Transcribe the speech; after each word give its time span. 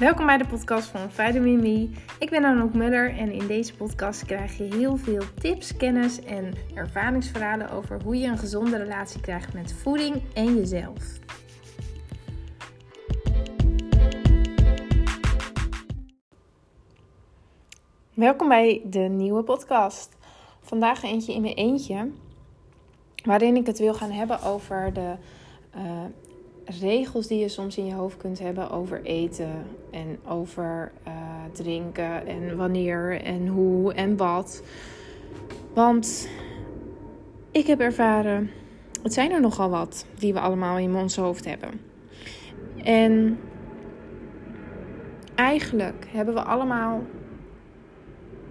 Welkom 0.00 0.26
bij 0.26 0.38
de 0.38 0.46
podcast 0.46 0.88
van 0.88 1.10
Vitamin 1.10 1.60
Me. 1.60 1.90
Ik 2.18 2.30
ben 2.30 2.44
Anouk 2.44 2.74
Muller 2.74 3.18
en 3.18 3.32
in 3.32 3.46
deze 3.46 3.74
podcast 3.74 4.24
krijg 4.24 4.56
je 4.56 4.64
heel 4.64 4.96
veel 4.96 5.22
tips, 5.40 5.76
kennis 5.76 6.20
en 6.20 6.54
ervaringsverhalen 6.74 7.70
over 7.70 8.02
hoe 8.02 8.18
je 8.18 8.26
een 8.26 8.38
gezonde 8.38 8.76
relatie 8.76 9.20
krijgt 9.20 9.52
met 9.52 9.72
voeding 9.72 10.22
en 10.34 10.56
jezelf. 10.56 11.18
Welkom 18.14 18.48
bij 18.48 18.82
de 18.84 18.98
nieuwe 18.98 19.42
podcast. 19.42 20.16
Vandaag 20.60 21.02
eentje 21.02 21.32
in 21.32 21.40
mijn 21.40 21.54
eentje, 21.54 22.10
waarin 23.24 23.56
ik 23.56 23.66
het 23.66 23.78
wil 23.78 23.94
gaan 23.94 24.10
hebben 24.10 24.42
over 24.42 24.92
de 24.92 25.14
uh, 25.76 26.04
regels 26.64 27.26
die 27.26 27.38
je 27.38 27.48
soms 27.48 27.76
in 27.76 27.86
je 27.86 27.94
hoofd 27.94 28.16
kunt 28.16 28.38
hebben 28.38 28.70
over 28.70 29.02
eten 29.02 29.66
en 29.90 30.18
over 30.28 30.92
uh, 31.06 31.12
drinken 31.52 32.26
en 32.26 32.56
wanneer 32.56 33.20
en 33.20 33.46
hoe 33.46 33.94
en 33.94 34.16
wat. 34.16 34.62
Want 35.74 36.28
ik 37.50 37.66
heb 37.66 37.80
ervaren, 37.80 38.50
het 39.02 39.12
zijn 39.12 39.32
er 39.32 39.40
nogal 39.40 39.70
wat 39.70 40.06
die 40.18 40.32
we 40.32 40.40
allemaal 40.40 40.78
in 40.78 40.94
ons 40.94 41.16
hoofd 41.16 41.44
hebben. 41.44 41.80
En 42.84 43.38
eigenlijk 45.34 46.06
hebben 46.08 46.34
we 46.34 46.42
allemaal 46.42 47.02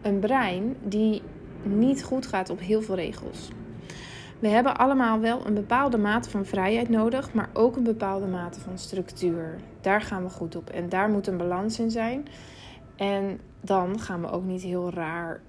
een 0.02 0.20
brein 0.20 0.76
die 0.84 1.22
niet 1.64 2.04
goed 2.04 2.26
gaat 2.26 2.50
op 2.50 2.60
heel 2.60 2.82
veel 2.82 2.96
regels. 2.96 3.50
We 4.40 4.48
hebben 4.48 4.78
allemaal 4.78 5.20
wel 5.20 5.46
een 5.46 5.54
bepaalde 5.54 5.98
mate 5.98 6.30
van 6.30 6.46
vrijheid 6.46 6.90
nodig, 6.90 7.34
maar 7.34 7.50
ook 7.54 7.76
een 7.76 7.84
bepaalde 7.84 8.28
mate 8.28 8.60
van 8.60 8.78
structuur. 8.78 9.60
Daar 9.82 10.02
gaan 10.02 10.24
we 10.24 10.30
goed 10.30 10.56
op 10.56 10.70
en 10.70 10.90
daar 10.90 11.10
moet 11.10 11.28
een 11.28 11.38
balans 11.38 11.80
in 11.80 11.92
zijn. 11.92 12.28
En 12.96 13.40
dan 13.62 14.00
gaan 14.00 14.22
we 14.22 14.32
ook 14.32 14.44
niet 14.44 14.62
heel 14.62 14.92
raar 14.94 15.42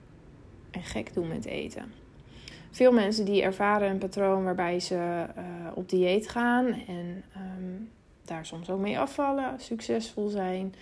en 0.71 0.83
gek 0.83 1.15
doen 1.15 1.29
met 1.29 1.45
eten. 1.45 1.93
Veel 2.71 2.93
mensen 2.93 3.25
die 3.25 3.43
ervaren 3.43 3.91
een 3.91 3.99
patroon 3.99 4.45
waarbij 4.45 4.81
ze 4.81 4.95
uh, 4.95 5.45
op 5.75 5.89
dieet 5.89 6.29
gaan 6.29 6.67
en 6.67 7.25
um, 7.37 7.91
daar 8.25 8.47
soms 8.47 8.71
ook 8.71 8.81
mee 8.81 8.99
afvallen, 8.99 9.61
succesvol 9.61 10.29
zijn, 10.29 10.75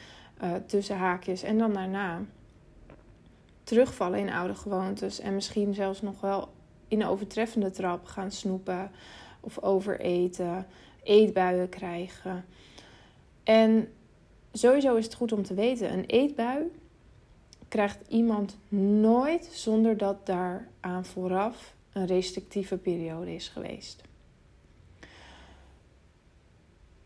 uh, 0.43 0.51
tussen 0.67 0.97
haakjes 0.97 1.43
en 1.43 1.59
dan 1.59 1.73
daarna 1.73 2.21
terugvallen 3.65 4.19
in 4.19 4.33
oude 4.33 4.55
gewoontes 4.55 5.21
en 5.21 5.35
misschien 5.35 5.75
zelfs 5.75 6.03
nog 6.03 6.21
wel 6.21 6.49
in 6.89 7.01
een 7.01 7.07
overtreffende 7.07 7.71
trap 7.71 8.05
gaan 8.05 8.31
snoepen 8.31 8.91
of 9.41 9.59
overeten, 9.59 10.67
eetbuien 11.03 11.69
krijgen. 11.69 12.45
En 13.43 13.93
sowieso 14.53 14.97
is 14.97 15.05
het 15.05 15.15
goed 15.15 15.33
om 15.33 15.43
te 15.43 15.55
weten: 15.55 15.93
een 15.93 16.07
eetbui 16.07 16.71
krijgt 17.69 17.99
iemand 18.09 18.57
nooit 18.69 19.45
zonder 19.53 19.97
dat 19.97 20.27
daar 20.27 20.69
aan 20.81 21.05
vooraf 21.05 21.75
een 21.93 22.07
restrictieve 22.07 22.77
periode 22.77 23.35
is 23.35 23.49
geweest. 23.49 24.03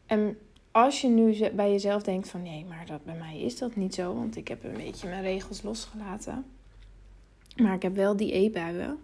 En 0.07 0.39
als 0.71 1.01
je 1.01 1.09
nu 1.09 1.51
bij 1.51 1.71
jezelf 1.71 2.03
denkt 2.03 2.29
van 2.29 2.43
nee, 2.43 2.65
maar 2.65 2.87
dat, 2.87 3.05
bij 3.05 3.15
mij 3.15 3.41
is 3.41 3.59
dat 3.59 3.77
niet 3.77 3.95
zo, 3.95 4.15
want 4.15 4.37
ik 4.37 4.49
heb 4.49 4.65
een 4.65 4.73
beetje 4.73 5.09
mijn 5.09 5.23
regels 5.23 5.63
losgelaten. 5.63 6.45
Maar 7.57 7.75
ik 7.75 7.83
heb 7.83 7.95
wel 7.95 8.17
die 8.17 8.33
eetbuien. 8.33 8.99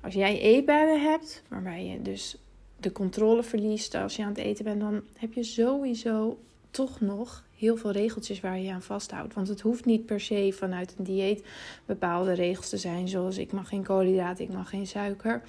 Als 0.00 0.14
jij 0.14 0.40
eetbuien 0.40 1.02
hebt, 1.02 1.42
waarbij 1.48 1.86
je 1.86 2.02
dus 2.02 2.36
de 2.80 2.92
controle 2.92 3.42
verliest 3.42 3.94
als 3.94 4.16
je 4.16 4.22
aan 4.22 4.28
het 4.28 4.38
eten 4.38 4.64
bent, 4.64 4.80
dan 4.80 5.02
heb 5.16 5.32
je 5.32 5.42
sowieso 5.42 6.38
toch 6.70 7.00
nog 7.00 7.44
heel 7.56 7.76
veel 7.76 7.90
regeltjes 7.90 8.40
waar 8.40 8.58
je 8.58 8.72
aan 8.72 8.82
vasthoudt. 8.82 9.34
Want 9.34 9.48
het 9.48 9.60
hoeft 9.60 9.84
niet 9.84 10.06
per 10.06 10.20
se 10.20 10.54
vanuit 10.56 10.94
een 10.98 11.04
dieet 11.04 11.44
bepaalde 11.86 12.32
regels 12.32 12.68
te 12.68 12.76
zijn, 12.76 13.08
zoals 13.08 13.38
ik 13.38 13.52
mag 13.52 13.68
geen 13.68 13.84
koolhydraten, 13.84 14.44
ik 14.44 14.52
mag 14.52 14.68
geen 14.68 14.86
suiker 14.86 15.42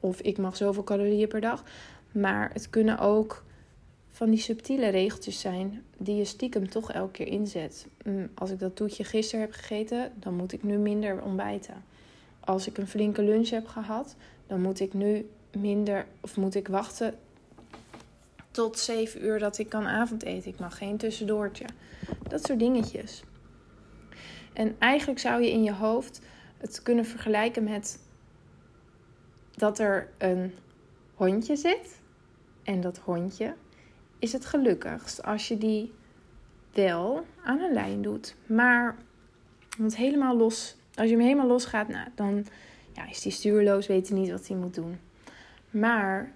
of 0.00 0.20
ik 0.20 0.38
mag 0.38 0.56
zoveel 0.56 0.84
calorieën 0.84 1.28
per 1.28 1.40
dag. 1.40 1.64
Maar 2.12 2.50
het 2.52 2.70
kunnen 2.70 2.98
ook 2.98 3.44
van 4.10 4.30
die 4.30 4.38
subtiele 4.38 4.88
regeltjes 4.88 5.40
zijn 5.40 5.82
die 5.96 6.16
je 6.16 6.24
stiekem 6.24 6.68
toch 6.68 6.92
elke 6.92 7.12
keer 7.12 7.26
inzet. 7.26 7.86
Mm, 8.04 8.28
als 8.34 8.50
ik 8.50 8.58
dat 8.58 8.76
toetje 8.76 9.04
gisteren 9.04 9.40
heb 9.40 9.52
gegeten, 9.52 10.12
dan 10.14 10.34
moet 10.34 10.52
ik 10.52 10.62
nu 10.62 10.76
minder 10.76 11.22
ontbijten 11.22 11.84
als 12.46 12.66
ik 12.66 12.78
een 12.78 12.88
flinke 12.88 13.22
lunch 13.22 13.48
heb 13.48 13.66
gehad, 13.66 14.16
dan 14.46 14.60
moet 14.60 14.80
ik 14.80 14.92
nu 14.92 15.30
minder 15.56 16.06
of 16.20 16.36
moet 16.36 16.54
ik 16.54 16.68
wachten 16.68 17.18
tot 18.50 18.78
7 18.78 19.24
uur 19.24 19.38
dat 19.38 19.58
ik 19.58 19.68
kan 19.68 19.86
avondeten. 19.86 20.50
Ik 20.50 20.58
mag 20.58 20.78
geen 20.78 20.96
tussendoortje. 20.96 21.64
Dat 22.28 22.44
soort 22.44 22.58
dingetjes. 22.58 23.22
En 24.52 24.76
eigenlijk 24.78 25.18
zou 25.18 25.42
je 25.42 25.50
in 25.50 25.62
je 25.62 25.72
hoofd 25.72 26.20
het 26.56 26.82
kunnen 26.82 27.04
vergelijken 27.04 27.64
met 27.64 28.00
dat 29.56 29.78
er 29.78 30.10
een 30.18 30.54
hondje 31.14 31.56
zit. 31.56 32.00
En 32.62 32.80
dat 32.80 32.98
hondje 32.98 33.54
is 34.18 34.32
het 34.32 34.44
gelukkigst 34.44 35.22
als 35.22 35.48
je 35.48 35.58
die 35.58 35.92
wel 36.72 37.26
aan 37.44 37.60
een 37.60 37.72
lijn 37.72 38.02
doet. 38.02 38.34
Maar 38.46 38.96
het 39.78 39.96
helemaal 39.96 40.36
los 40.36 40.76
als 40.96 41.08
je 41.08 41.16
hem 41.16 41.24
helemaal 41.24 41.46
losgaat, 41.46 41.88
nou, 41.88 42.08
dan 42.14 42.46
ja, 42.92 43.08
is 43.08 43.22
hij 43.22 43.32
stuurloos, 43.32 43.86
weet 43.86 44.08
hij 44.08 44.18
niet 44.18 44.30
wat 44.30 44.46
hij 44.48 44.56
moet 44.56 44.74
doen. 44.74 44.98
Maar 45.70 46.32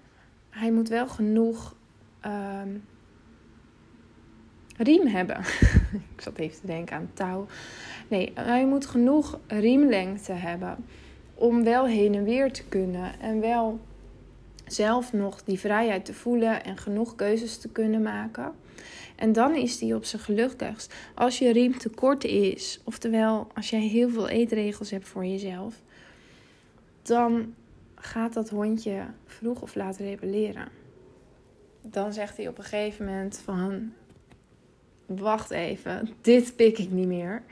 hij 0.49 0.71
moet 0.71 0.89
wel 0.89 1.07
genoeg 1.07 1.75
um, 2.25 2.83
riem 4.77 5.07
hebben. 5.07 5.37
Ik 6.15 6.21
zat 6.21 6.37
even 6.37 6.59
te 6.59 6.67
denken 6.67 6.95
aan 6.95 7.09
touw. 7.13 7.45
Nee, 8.07 8.31
hij 8.33 8.65
moet 8.65 8.85
genoeg 8.85 9.39
riemlengte 9.47 10.33
hebben 10.33 10.85
om 11.33 11.63
wel 11.63 11.85
heen 11.85 12.15
en 12.15 12.23
weer 12.23 12.51
te 12.51 12.63
kunnen 12.63 13.19
en 13.19 13.39
wel 13.39 13.79
zelf 14.65 15.13
nog 15.13 15.43
die 15.43 15.59
vrijheid 15.59 16.05
te 16.05 16.13
voelen 16.13 16.63
en 16.63 16.77
genoeg 16.77 17.15
keuzes 17.15 17.57
te 17.57 17.69
kunnen 17.69 18.01
maken. 18.01 18.53
En 19.15 19.33
dan 19.33 19.55
is 19.55 19.77
die 19.77 19.95
op 19.95 20.05
zijn 20.05 20.21
gelukkigst. 20.21 20.93
Als 21.15 21.39
je 21.39 21.51
riem 21.51 21.77
te 21.77 21.89
kort 21.89 22.23
is, 22.23 22.81
oftewel 22.83 23.47
als 23.53 23.69
jij 23.69 23.79
heel 23.79 24.09
veel 24.09 24.27
eetregels 24.27 24.91
hebt 24.91 25.07
voor 25.07 25.25
jezelf, 25.25 25.75
dan 27.01 27.53
gaat 27.95 28.33
dat 28.33 28.49
hondje 28.49 29.05
vroeg 29.25 29.61
of 29.61 29.75
laat 29.75 29.97
rebelleren. 29.97 30.67
Dan 31.81 32.13
zegt 32.13 32.37
hij 32.37 32.47
op 32.47 32.57
een 32.57 32.63
gegeven 32.63 33.05
moment 33.05 33.41
van 33.43 33.93
wacht 35.05 35.51
even, 35.51 36.09
dit 36.21 36.55
pik 36.55 36.77
ik 36.77 36.91
niet 36.91 37.07
meer. 37.07 37.43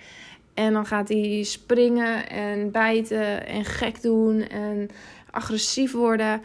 En 0.53 0.73
dan 0.73 0.85
gaat 0.85 1.09
hij 1.09 1.43
springen 1.43 2.29
en 2.29 2.71
bijten 2.71 3.47
en 3.47 3.65
gek 3.65 4.01
doen 4.01 4.41
en 4.41 4.89
agressief 5.31 5.91
worden. 5.91 6.41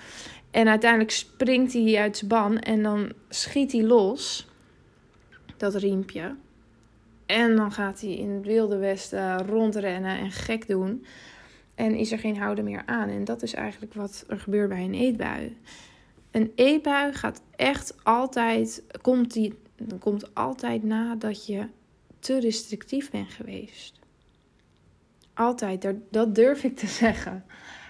En 0.50 0.68
uiteindelijk 0.68 1.10
springt 1.10 1.72
hij 1.72 1.98
uit 1.98 2.16
zijn 2.16 2.28
ban 2.30 2.58
en 2.58 2.82
dan 2.82 3.12
schiet 3.28 3.72
hij 3.72 3.82
los 3.82 4.48
dat 5.64 5.74
riempje. 5.74 6.36
En 7.26 7.56
dan 7.56 7.72
gaat 7.72 8.00
hij 8.00 8.16
in 8.16 8.30
het 8.30 8.46
wilde 8.46 8.76
westen 8.76 9.46
rondrennen 9.46 10.18
en 10.18 10.30
gek 10.30 10.68
doen. 10.68 11.04
En 11.74 11.94
is 11.94 12.12
er 12.12 12.18
geen 12.18 12.38
houden 12.38 12.64
meer 12.64 12.82
aan. 12.86 13.08
En 13.08 13.24
dat 13.24 13.42
is 13.42 13.54
eigenlijk 13.54 13.94
wat 13.94 14.24
er 14.28 14.38
gebeurt 14.38 14.68
bij 14.68 14.84
een 14.84 14.94
eetbui. 14.94 15.56
Een 16.30 16.52
eetbui 16.54 17.12
gaat 17.12 17.42
echt 17.56 18.04
altijd, 18.04 18.84
komt, 19.00 19.32
die, 19.32 19.54
komt 19.98 20.34
altijd 20.34 20.82
nadat 20.82 21.46
je 21.46 21.66
te 22.18 22.40
restrictief 22.40 23.10
bent 23.10 23.30
geweest. 23.30 23.98
Altijd, 25.34 25.88
dat 26.10 26.34
durf 26.34 26.64
ik 26.64 26.76
te 26.76 26.86
zeggen. 26.86 27.44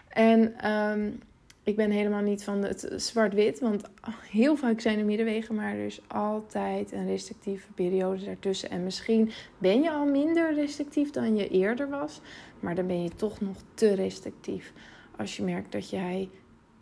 En 0.08 0.70
um, 0.70 1.20
ik 1.64 1.76
ben 1.76 1.90
helemaal 1.90 2.22
niet 2.22 2.44
van 2.44 2.62
het 2.62 2.92
zwart-wit, 2.96 3.60
want 3.60 3.82
heel 4.30 4.56
vaak 4.56 4.80
zijn 4.80 4.98
er 4.98 5.04
middenwegen, 5.04 5.54
maar 5.54 5.72
er 5.72 5.84
is 5.84 6.00
altijd 6.06 6.92
een 6.92 7.06
restrictieve 7.06 7.72
periode 7.72 8.24
daartussen. 8.24 8.70
En 8.70 8.84
misschien 8.84 9.30
ben 9.58 9.82
je 9.82 9.90
al 9.90 10.06
minder 10.06 10.54
restrictief 10.54 11.10
dan 11.10 11.36
je 11.36 11.48
eerder 11.48 11.88
was, 11.88 12.20
maar 12.60 12.74
dan 12.74 12.86
ben 12.86 13.02
je 13.02 13.10
toch 13.10 13.40
nog 13.40 13.56
te 13.74 13.94
restrictief 13.94 14.72
als 15.16 15.36
je 15.36 15.42
merkt 15.42 15.72
dat 15.72 15.90
jij 15.90 16.28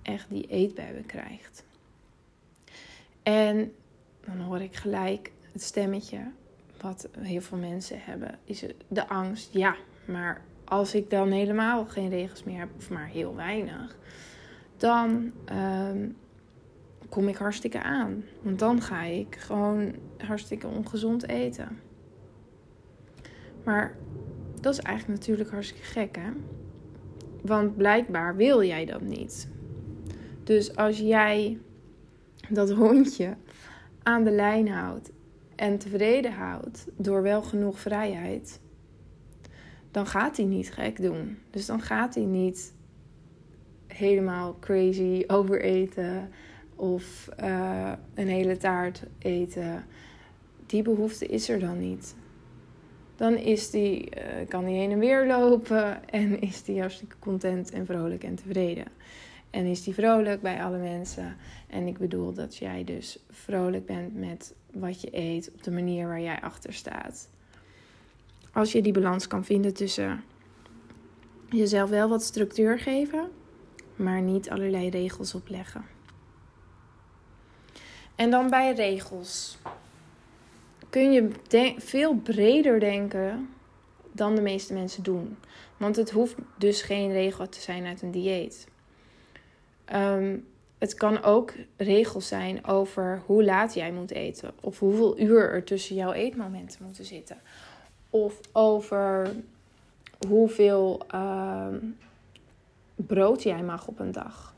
echt 0.02 0.30
die 0.30 0.46
eetbuien 0.46 1.06
krijgt. 1.06 1.64
En 3.22 3.72
dan 4.20 4.40
hoor 4.40 4.60
ik 4.60 4.74
gelijk 4.74 5.32
het 5.52 5.62
stemmetje 5.62 6.30
wat 6.80 7.08
heel 7.18 7.40
veel 7.40 7.58
mensen 7.58 7.98
hebben, 8.00 8.38
is 8.44 8.64
de 8.88 9.08
angst. 9.08 9.52
Ja, 9.52 9.76
maar 10.04 10.42
als 10.64 10.94
ik 10.94 11.10
dan 11.10 11.30
helemaal 11.30 11.84
geen 11.86 12.08
regels 12.08 12.44
meer 12.44 12.58
heb, 12.58 12.68
of 12.76 12.90
maar 12.90 13.06
heel 13.06 13.34
weinig 13.34 13.96
dan 14.82 15.32
ehm, 15.44 16.08
kom 17.08 17.28
ik 17.28 17.36
hartstikke 17.36 17.82
aan. 17.82 18.24
Want 18.40 18.58
dan 18.58 18.82
ga 18.82 19.02
ik 19.02 19.36
gewoon 19.36 19.94
hartstikke 20.18 20.66
ongezond 20.66 21.28
eten. 21.28 21.78
Maar 23.64 23.96
dat 24.60 24.72
is 24.72 24.80
eigenlijk 24.80 25.20
natuurlijk 25.20 25.50
hartstikke 25.50 25.82
gek, 25.82 26.16
hè? 26.16 26.30
Want 27.42 27.76
blijkbaar 27.76 28.36
wil 28.36 28.62
jij 28.62 28.84
dat 28.84 29.00
niet. 29.00 29.48
Dus 30.44 30.76
als 30.76 30.98
jij 30.98 31.58
dat 32.48 32.70
hondje 32.72 33.36
aan 34.02 34.24
de 34.24 34.30
lijn 34.30 34.68
houdt 34.68 35.10
en 35.56 35.78
tevreden 35.78 36.32
houdt 36.32 36.86
door 36.96 37.22
wel 37.22 37.42
genoeg 37.42 37.80
vrijheid, 37.80 38.60
dan 39.90 40.06
gaat 40.06 40.36
hij 40.36 40.46
niet 40.46 40.72
gek 40.72 41.02
doen. 41.02 41.38
Dus 41.50 41.66
dan 41.66 41.80
gaat 41.80 42.14
hij 42.14 42.24
niet 42.24 42.74
helemaal 43.92 44.56
crazy 44.60 45.24
overeten 45.26 46.30
of 46.76 47.28
uh, 47.42 47.92
een 48.14 48.28
hele 48.28 48.56
taart 48.56 49.02
eten. 49.18 49.84
Die 50.66 50.82
behoefte 50.82 51.26
is 51.26 51.48
er 51.48 51.60
dan 51.60 51.78
niet. 51.78 52.14
Dan 53.16 53.36
is 53.36 53.70
die, 53.70 54.08
uh, 54.16 54.48
kan 54.48 54.64
hij 54.64 54.72
heen 54.72 54.90
en 54.90 54.98
weer 54.98 55.26
lopen 55.26 56.04
en 56.10 56.40
is 56.40 56.62
hij 56.66 56.76
hartstikke 56.76 57.16
content 57.18 57.70
en 57.70 57.86
vrolijk 57.86 58.24
en 58.24 58.34
tevreden. 58.34 58.86
En 59.50 59.66
is 59.66 59.82
die 59.82 59.94
vrolijk 59.94 60.40
bij 60.40 60.62
alle 60.62 60.78
mensen. 60.78 61.36
En 61.68 61.86
ik 61.86 61.98
bedoel 61.98 62.32
dat 62.32 62.56
jij 62.56 62.84
dus 62.84 63.18
vrolijk 63.30 63.86
bent 63.86 64.14
met 64.14 64.54
wat 64.72 65.00
je 65.00 65.08
eet 65.10 65.50
op 65.54 65.62
de 65.62 65.70
manier 65.70 66.06
waar 66.06 66.20
jij 66.20 66.40
achter 66.40 66.72
staat. 66.72 67.30
Als 68.52 68.72
je 68.72 68.82
die 68.82 68.92
balans 68.92 69.26
kan 69.26 69.44
vinden 69.44 69.74
tussen 69.74 70.22
jezelf 71.50 71.90
wel 71.90 72.08
wat 72.08 72.22
structuur 72.22 72.78
geven, 72.78 73.30
maar 74.02 74.20
niet 74.20 74.50
allerlei 74.50 74.90
regels 74.90 75.34
opleggen. 75.34 75.84
En 78.14 78.30
dan 78.30 78.50
bij 78.50 78.74
regels 78.74 79.58
kun 80.90 81.12
je 81.12 81.30
veel 81.78 82.14
breder 82.14 82.80
denken 82.80 83.48
dan 84.12 84.34
de 84.34 84.40
meeste 84.40 84.72
mensen 84.72 85.02
doen. 85.02 85.36
Want 85.76 85.96
het 85.96 86.10
hoeft 86.10 86.34
dus 86.56 86.82
geen 86.82 87.12
regel 87.12 87.48
te 87.48 87.60
zijn 87.60 87.86
uit 87.86 88.02
een 88.02 88.10
dieet. 88.10 88.68
Ehm, 89.84 90.36
het 90.78 90.94
kan 90.94 91.22
ook 91.22 91.52
regels 91.76 92.28
zijn 92.28 92.66
over 92.66 93.22
hoe 93.26 93.44
laat 93.44 93.74
jij 93.74 93.92
moet 93.92 94.10
eten. 94.10 94.52
Of 94.60 94.78
hoeveel 94.78 95.20
uur 95.20 95.50
er 95.50 95.64
tussen 95.64 95.96
jouw 95.96 96.12
eetmomenten 96.12 96.84
moeten 96.84 97.04
zitten. 97.04 97.40
Of 98.10 98.40
over 98.52 99.34
hoeveel 100.28 101.00
uh, 101.14 101.66
brood 102.94 103.42
jij 103.42 103.62
mag 103.62 103.86
op 103.86 103.98
een 103.98 104.12
dag. 104.12 104.54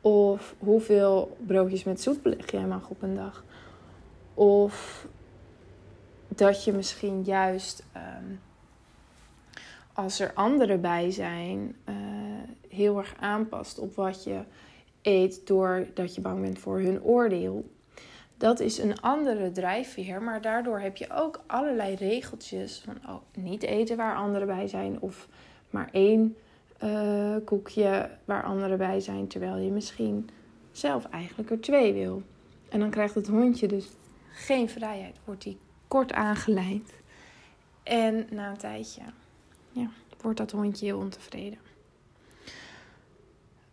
Of 0.00 0.54
hoeveel 0.58 1.36
broodjes 1.46 1.84
met 1.84 2.00
soepbeleg 2.00 2.50
jij 2.50 2.66
mag 2.66 2.88
op 2.88 3.02
een 3.02 3.14
dag. 3.14 3.44
Of 4.34 5.06
dat 6.28 6.64
je 6.64 6.72
misschien 6.72 7.22
juist 7.22 7.84
ehm, 7.92 8.34
als 9.92 10.20
er 10.20 10.32
anderen 10.34 10.80
bij 10.80 11.10
zijn, 11.10 11.76
uh, 11.88 11.94
heel 12.68 12.98
erg 12.98 13.14
aanpast 13.20 13.78
op 13.78 13.94
wat 13.94 14.24
je 14.24 14.40
eet 15.02 15.46
doordat 15.46 16.14
je 16.14 16.20
bang 16.20 16.40
bent 16.40 16.58
voor 16.58 16.78
hun 16.78 17.02
oordeel. 17.02 17.70
Dat 18.36 18.60
is 18.60 18.78
een 18.78 19.00
andere 19.00 19.52
drijfveer, 19.52 20.22
maar 20.22 20.40
daardoor 20.40 20.78
heb 20.78 20.96
je 20.96 21.10
ook 21.10 21.42
allerlei 21.46 21.94
regeltjes 21.94 22.82
van 22.84 22.96
oh, 23.14 23.22
niet 23.34 23.62
eten 23.62 23.96
waar 23.96 24.16
anderen 24.16 24.46
bij 24.46 24.66
zijn 24.66 25.00
of 25.00 25.28
maar 25.70 25.88
één 25.92 26.36
uh, 26.84 27.36
koekje 27.44 28.10
waar 28.24 28.42
anderen 28.42 28.78
bij 28.78 29.00
zijn, 29.00 29.26
terwijl 29.26 29.56
je 29.56 29.70
misschien 29.70 30.28
zelf 30.72 31.04
eigenlijk 31.04 31.50
er 31.50 31.60
twee 31.60 31.92
wil. 31.92 32.22
En 32.68 32.80
dan 32.80 32.90
krijgt 32.90 33.14
het 33.14 33.28
hondje 33.28 33.68
dus 33.68 33.88
geen 34.32 34.68
vrijheid, 34.68 35.16
wordt 35.24 35.44
hij 35.44 35.56
kort 35.88 36.12
aangeleid. 36.12 36.92
En 37.82 38.26
na 38.30 38.50
een 38.50 38.56
tijdje 38.56 39.02
ja, 39.70 39.90
wordt 40.20 40.38
dat 40.38 40.50
hondje 40.50 40.86
heel 40.86 40.98
ontevreden. 40.98 41.58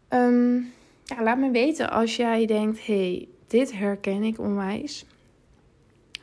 Um, 0.10 0.74
ja, 1.04 1.24
laat 1.24 1.38
me 1.38 1.52
weten 1.52 1.90
als 1.90 2.16
jij 2.16 2.46
denkt: 2.46 2.86
hey, 2.86 3.28
dit 3.48 3.74
herken 3.74 4.24
ik 4.24 4.40
onwijs. 4.40 5.06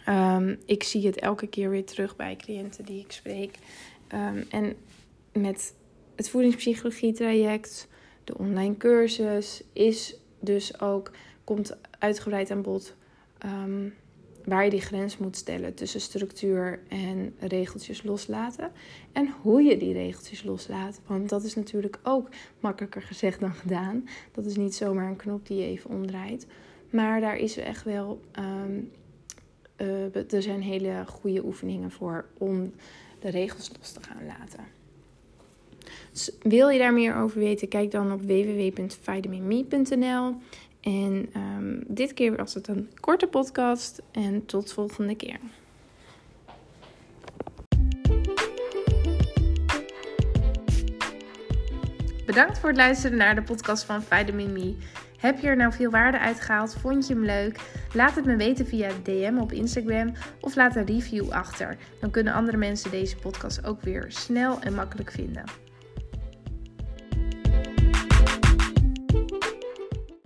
Um, 0.09 0.59
ik 0.65 0.83
zie 0.83 1.07
het 1.07 1.21
elke 1.21 1.47
keer 1.47 1.71
weer 1.71 1.85
terug 1.85 2.17
bij 2.17 2.37
cliënten 2.37 2.85
die 2.85 3.01
ik 3.01 3.13
spreek. 3.13 3.59
Um, 4.15 4.47
en 4.51 4.77
met 5.33 5.75
het 6.17 6.29
voedingspsychologie 6.29 7.13
traject, 7.13 7.89
de 8.25 8.39
online 8.39 8.77
cursus, 8.77 9.63
is 9.73 10.17
dus 10.41 10.81
ook, 10.81 11.11
komt 11.45 11.77
uitgebreid 11.99 12.51
aan 12.51 12.63
bod 12.63 12.95
um, 13.45 13.95
waar 14.47 14.65
je 14.65 14.71
die 14.71 14.81
grens 14.81 15.19
moet 15.19 15.37
stellen 15.37 15.75
tussen 15.75 16.01
structuur 16.01 16.81
en 16.89 17.35
regeltjes 17.39 18.03
loslaten. 18.03 18.73
En 19.13 19.35
hoe 19.43 19.63
je 19.63 19.77
die 19.77 19.93
regeltjes 19.93 20.43
loslaat. 20.43 21.01
Want 21.07 21.29
dat 21.29 21.45
is 21.45 21.55
natuurlijk 21.55 21.99
ook 22.03 22.29
makkelijker 22.61 23.03
gezegd 23.03 23.41
dan 23.41 23.55
gedaan. 23.55 24.09
Dat 24.33 24.45
is 24.45 24.57
niet 24.57 24.75
zomaar 24.75 25.09
een 25.09 25.17
knop 25.17 25.47
die 25.47 25.59
je 25.59 25.67
even 25.67 25.91
omdraait. 25.91 26.47
Maar 26.91 27.21
daar 27.21 27.37
is 27.37 27.57
echt 27.57 27.85
wel. 27.85 28.21
Um, 28.39 28.91
uh, 29.77 30.33
er 30.33 30.43
zijn 30.43 30.63
hele 30.63 31.05
goede 31.07 31.45
oefeningen 31.45 31.91
voor 31.91 32.25
om 32.39 32.73
de 33.21 33.29
regels 33.29 33.71
los 33.79 33.93
te 33.93 34.03
gaan 34.03 34.27
laten. 34.27 34.76
Wil 36.43 36.69
je 36.69 36.79
daar 36.79 36.93
meer 36.93 37.17
over 37.17 37.39
weten? 37.39 37.69
Kijk 37.69 37.91
dan 37.91 38.13
op 38.13 38.21
www.vitaminme.nl. 38.21 40.35
En 40.81 41.29
um, 41.37 41.85
dit 41.87 42.15
keer 42.15 42.37
was 42.37 42.55
het 42.55 42.69
een 42.69 42.91
korte 43.01 43.27
podcast. 43.27 44.03
En 44.13 44.47
tot 44.47 44.73
volgende 44.73 45.17
keer. 45.17 45.39
Bedankt 52.27 52.59
voor 52.59 52.69
het 52.69 52.79
luisteren 52.79 53.19
naar 53.19 53.35
de 53.35 53.43
podcast 53.43 53.85
van 53.85 54.03
Vitamin 54.03 54.53
Me. 54.53 54.77
Heb 55.19 55.39
je 55.39 55.47
er 55.47 55.57
nou 55.57 55.73
veel 55.73 55.91
waarde 55.91 56.19
uit 56.19 56.41
gehaald? 56.41 56.75
Vond 56.75 57.07
je 57.07 57.15
hem 57.15 57.25
leuk? 57.25 57.61
Laat 57.93 58.15
het 58.15 58.25
me 58.25 58.37
weten 58.37 58.67
via 58.67 58.91
DM 59.03 59.37
op 59.41 59.53
Instagram 59.53 60.13
of 60.41 60.57
laat 60.57 60.77
een 60.77 60.87
review 60.87 61.31
achter. 61.31 61.77
Dan 62.01 62.11
kunnen 62.11 62.33
andere 62.33 62.57
mensen 62.57 62.91
deze 62.91 63.17
podcast 63.17 63.65
ook 63.65 63.83
weer 63.83 64.05
snel 64.09 64.61
en 64.61 64.75
makkelijk 64.75 65.11
vinden. 65.11 65.66